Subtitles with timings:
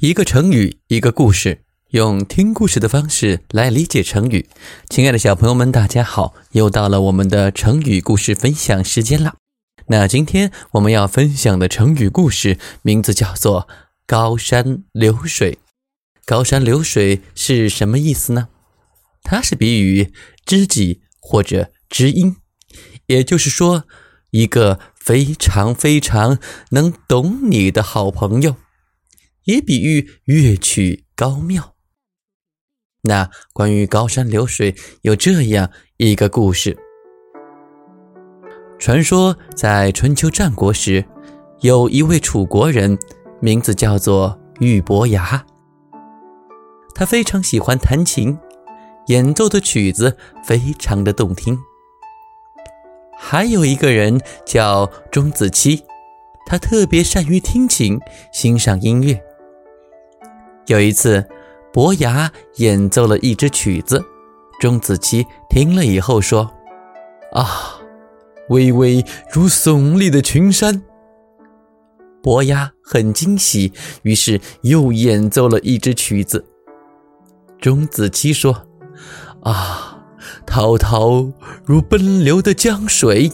[0.00, 4.48] 一个成语，一个故事，用听故事的方式来理解成语。
[4.88, 6.36] 亲爱的小朋友们，大家好！
[6.52, 9.34] 又到了我们的成语故事分享时间了。
[9.88, 13.66] 那今天我们要分享的成语故事名字叫做
[14.06, 15.58] “高山流水”。
[16.24, 18.50] 高山流水是什么意思呢？
[19.24, 20.12] 它是比喻
[20.46, 22.36] 知己或者知音，
[23.06, 23.82] 也就是说，
[24.30, 26.38] 一个非常非常
[26.70, 28.54] 能懂你的好朋友。
[29.48, 31.74] 也比喻乐曲高妙。
[33.04, 36.76] 那关于高山流水有这样一个故事：
[38.78, 41.02] 传说在春秋战国时，
[41.62, 42.98] 有一位楚国人，
[43.40, 45.46] 名字叫做俞伯牙。
[46.94, 48.38] 他非常喜欢弹琴，
[49.06, 51.58] 演奏的曲子非常的动听。
[53.18, 55.82] 还有一个人叫钟子期，
[56.44, 57.98] 他特别善于听琴，
[58.30, 59.18] 欣赏音乐。
[60.68, 61.24] 有一次，
[61.72, 64.04] 伯牙演奏了一支曲子，
[64.60, 66.50] 钟子期听了以后说
[67.32, 67.80] ：“啊，
[68.50, 70.82] 巍巍如耸立的群山。”
[72.22, 76.44] 伯牙很惊喜，于是又演奏了一支曲子。
[77.58, 78.66] 钟子期说
[79.40, 79.98] ：“啊，
[80.44, 81.26] 滔滔
[81.64, 83.32] 如奔流的江水。”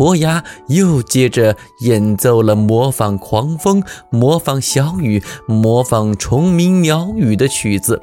[0.00, 8.00] 伯牙又接着演奏了模仿狂风、模仿小雨、模仿虫鸣鸟语的曲子，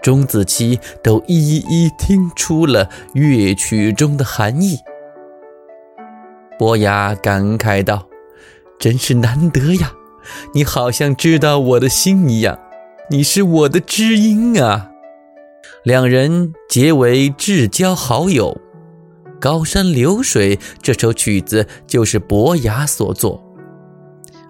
[0.00, 4.78] 钟子期都一一听出了乐曲中的含义。
[6.56, 8.06] 伯牙感慨道
[8.78, 9.90] ：“真是难得呀！
[10.54, 12.56] 你好像知道我的心一样，
[13.10, 14.90] 你是我的知音啊！”
[15.82, 18.60] 两人结为至交好友。
[19.42, 23.42] 《高山流水》这首曲子就是伯牙所作。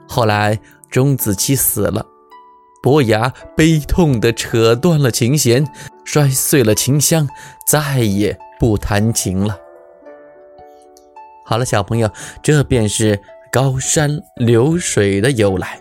[0.06, 2.04] 后来钟子期死了，
[2.82, 5.66] 伯牙悲痛地扯断了琴弦，
[6.04, 7.26] 摔碎了琴箱，
[7.66, 9.56] 再也不弹琴了。
[11.46, 12.10] 好了，小朋友，
[12.42, 13.16] 这便是
[13.50, 15.80] 《高山流水》的由来。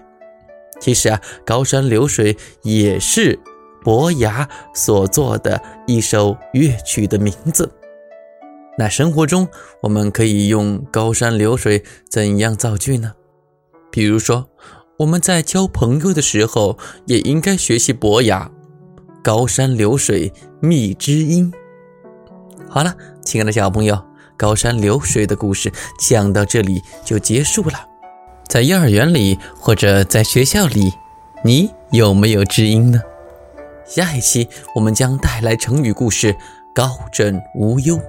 [0.79, 2.33] 其实啊，《高山流水》
[2.63, 3.37] 也是
[3.83, 7.69] 伯牙所作的一首乐曲的名字。
[8.81, 9.47] 那生活中，
[9.83, 13.13] 我们可以用“高山流水”怎样造句呢？
[13.91, 14.49] 比如说，
[14.97, 18.49] 我们在交朋友的时候，也应该学习伯牙
[19.23, 21.53] ，“高山流水觅知音”。
[22.67, 24.03] 好了，亲爱的小朋友
[24.35, 27.87] ，“高山流水”的故事讲到这里就结束了。
[28.49, 30.91] 在幼儿园里或者在学校里，
[31.45, 32.99] 你有没有知音呢？
[33.85, 36.35] 下一期我们将带来成语故事
[36.73, 37.99] “高枕无忧”。